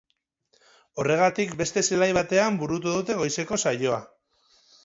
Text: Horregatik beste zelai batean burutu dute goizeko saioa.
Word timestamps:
Horregatik 1.03 1.53
beste 1.59 1.83
zelai 1.91 2.09
batean 2.21 2.59
burutu 2.65 2.97
dute 2.97 3.21
goizeko 3.23 3.63
saioa. 3.67 4.01